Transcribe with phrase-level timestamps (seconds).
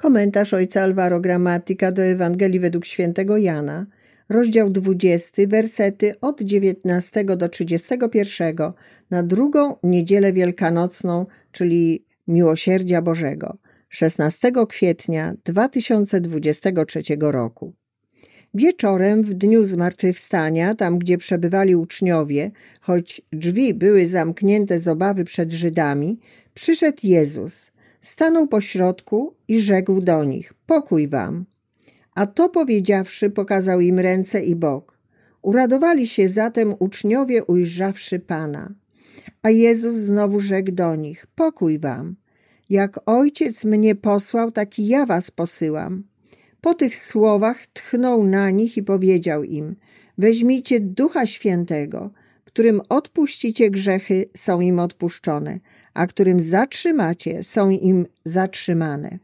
[0.00, 3.86] Komentarz ojca Alvaro Gramatika do Ewangelii według świętego Jana,
[4.28, 8.56] rozdział 20, wersety od 19 do 31
[9.10, 13.58] na drugą niedzielę wielkanocną, czyli Miłosierdzia Bożego,
[13.88, 17.72] 16 kwietnia 2023 roku.
[18.54, 25.52] Wieczorem w dniu zmartwychwstania, tam gdzie przebywali uczniowie, choć drzwi były zamknięte z obawy przed
[25.52, 26.18] Żydami,
[26.54, 27.70] przyszedł Jezus–
[28.00, 31.44] stanął pośrodku i rzekł do nich: Pokój wam.
[32.14, 34.98] A to powiedziawszy, pokazał im ręce i bok.
[35.42, 38.74] Uradowali się zatem uczniowie, ujrzawszy Pana.
[39.42, 42.16] A Jezus znowu rzekł do nich: Pokój wam.
[42.70, 46.04] Jak ojciec mnie posłał, tak i ja was posyłam.
[46.60, 49.76] Po tych słowach tchnął na nich i powiedział im:
[50.18, 52.10] Weźmijcie ducha świętego,
[52.52, 55.60] którym odpuścicie grzechy, są im odpuszczone,
[55.94, 59.18] a którym zatrzymacie, są im zatrzymane.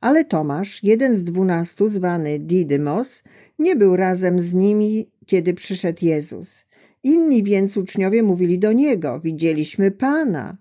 [0.00, 3.22] Ale Tomasz, jeden z dwunastu, zwany Didymos,
[3.58, 6.64] nie był razem z nimi, kiedy przyszedł Jezus.
[7.02, 10.56] Inni więc uczniowie mówili do niego: Widzieliśmy Pana.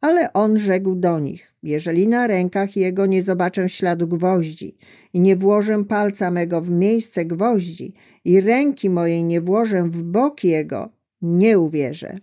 [0.00, 4.74] Ale on rzekł do nich: Jeżeli na rękach jego nie zobaczę śladu gwoździ
[5.12, 10.44] i nie włożę palca mego w miejsce gwoździ i ręki mojej nie włożę w bok
[10.44, 12.18] jego, nie uwierzę.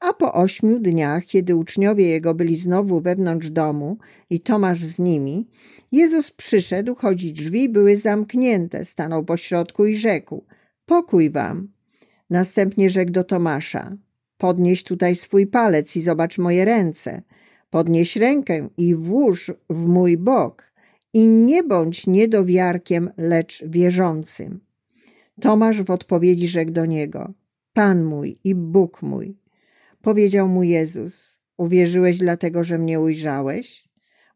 [0.00, 3.98] A po ośmiu dniach, kiedy uczniowie jego byli znowu wewnątrz domu
[4.30, 5.46] i Tomasz z nimi,
[5.92, 10.44] Jezus przyszedł, choć drzwi były zamknięte, stanął pośrodku i rzekł:
[10.86, 11.68] Pokój wam.
[12.30, 13.96] Następnie rzekł do Tomasza:
[14.36, 17.22] Podnieś tutaj swój palec i zobacz moje ręce.
[17.70, 20.72] Podnieś rękę i włóż w mój bok.
[21.14, 24.60] I nie bądź niedowiarkiem, lecz wierzącym.
[25.40, 27.32] Tomasz w odpowiedzi rzekł do niego:
[27.72, 29.36] Pan mój i Bóg mój.
[30.02, 33.88] Powiedział mu Jezus: Uwierzyłeś dlatego, że mnie ujrzałeś?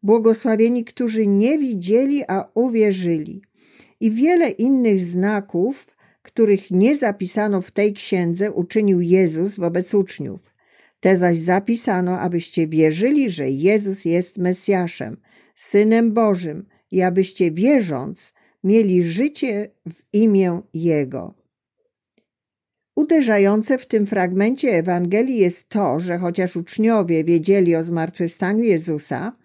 [0.02, 3.42] Błogosławieni, którzy nie widzieli, a uwierzyli.
[4.00, 5.86] I wiele innych znaków,
[6.22, 10.54] których nie zapisano w tej księdze, uczynił Jezus wobec uczniów.
[11.00, 15.16] Te zaś zapisano, abyście wierzyli, że Jezus jest Mesjaszem,
[15.54, 18.32] Synem Bożym i abyście wierząc
[18.64, 21.45] mieli życie w imię Jego.
[22.96, 29.36] Uderzające w tym fragmencie Ewangelii jest to, że chociaż uczniowie wiedzieli o zmartwychwstaniu Jezusa,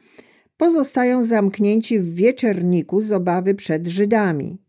[0.58, 4.62] pozostają zamknięci w wieczerniku z obawy przed Żydami.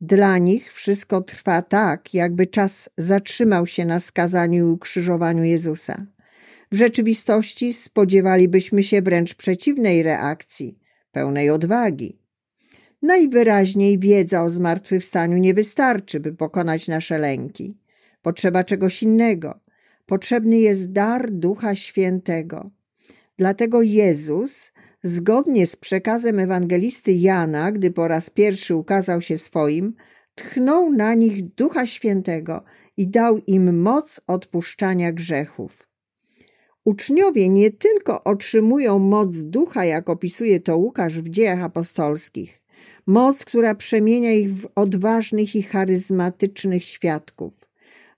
[0.00, 6.06] Dla nich wszystko trwa tak, jakby czas zatrzymał się na skazaniu i ukrzyżowaniu Jezusa.
[6.72, 10.78] W rzeczywistości spodziewalibyśmy się wręcz przeciwnej reakcji,
[11.12, 12.18] pełnej odwagi.
[13.02, 17.78] Najwyraźniej wiedza o zmartwychwstaniu nie wystarczy, by pokonać nasze lęki.
[18.22, 19.60] Potrzeba czegoś innego.
[20.06, 22.70] Potrzebny jest dar Ducha Świętego.
[23.36, 29.94] Dlatego Jezus, zgodnie z przekazem ewangelisty Jana, gdy po raz pierwszy ukazał się swoim,
[30.34, 32.64] tchnął na nich Ducha Świętego
[32.96, 35.88] i dał im moc odpuszczania grzechów.
[36.84, 42.62] Uczniowie nie tylko otrzymują moc ducha, jak opisuje to Łukasz w dziejach apostolskich,
[43.06, 47.57] moc, która przemienia ich w odważnych i charyzmatycznych świadków.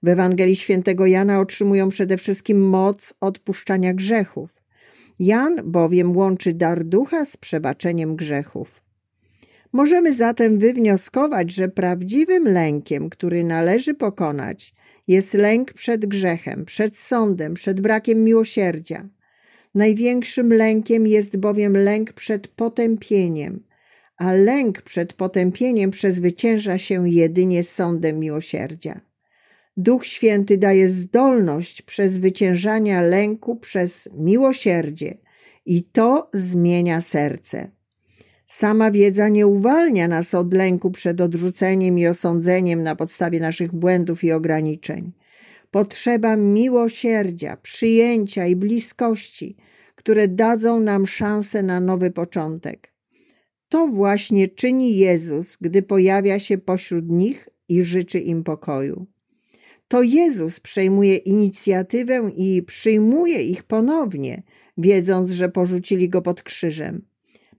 [0.03, 4.62] W Ewangelii Świętego Jana otrzymują przede wszystkim moc odpuszczania grzechów.
[5.19, 8.83] Jan bowiem łączy dar ducha z przebaczeniem grzechów.
[9.72, 14.75] Możemy zatem wywnioskować, że prawdziwym lękiem, który należy pokonać,
[15.09, 19.09] jest lęk przed grzechem, przed sądem, przed brakiem miłosierdzia.
[19.75, 23.65] Największym lękiem jest bowiem lęk przed potępieniem,
[24.17, 29.09] a lęk przed potępieniem przezwycięża się jedynie sądem miłosierdzia.
[29.81, 35.19] Duch Święty daje zdolność przezwyciężania lęku przez miłosierdzie
[35.67, 37.71] i to zmienia serce.
[38.47, 44.25] Sama wiedza nie uwalnia nas od lęku przed odrzuceniem i osądzeniem na podstawie naszych błędów
[44.25, 45.13] i ograniczeń.
[45.71, 49.57] Potrzeba miłosierdzia, przyjęcia i bliskości,
[49.95, 52.93] które dadzą nam szansę na nowy początek.
[53.69, 59.06] To właśnie czyni Jezus, gdy pojawia się pośród nich i życzy im pokoju.
[59.90, 64.42] To Jezus przejmuje inicjatywę i przyjmuje ich ponownie,
[64.78, 67.06] wiedząc, że porzucili go pod krzyżem.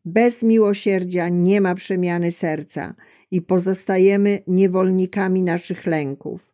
[0.05, 2.95] Bez miłosierdzia nie ma przemiany serca
[3.31, 6.53] i pozostajemy niewolnikami naszych lęków.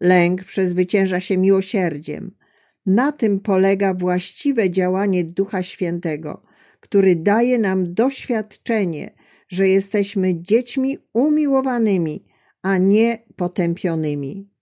[0.00, 2.34] Lęk przezwycięża się miłosierdziem.
[2.86, 6.42] Na tym polega właściwe działanie Ducha Świętego,
[6.80, 9.14] który daje nam doświadczenie,
[9.48, 12.24] że jesteśmy dziećmi umiłowanymi,
[12.62, 14.57] a nie potępionymi.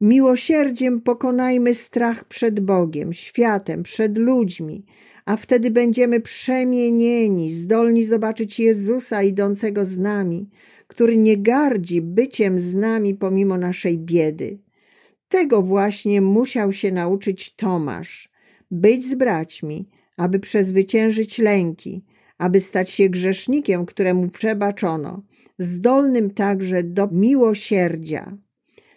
[0.00, 4.84] Miłosierdziem pokonajmy strach przed Bogiem, światem, przed ludźmi,
[5.24, 10.48] a wtedy będziemy przemienieni, zdolni zobaczyć Jezusa idącego z nami,
[10.86, 14.58] który nie gardzi byciem z nami pomimo naszej biedy.
[15.28, 18.28] Tego właśnie musiał się nauczyć Tomasz
[18.70, 22.04] być z braćmi, aby przezwyciężyć lęki,
[22.38, 25.22] aby stać się grzesznikiem, któremu przebaczono,
[25.58, 28.36] zdolnym także do miłosierdzia.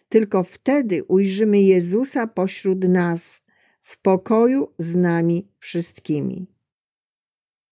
[0.09, 3.41] Tylko wtedy ujrzymy Jezusa pośród nas,
[3.79, 6.56] w pokoju z nami wszystkimi.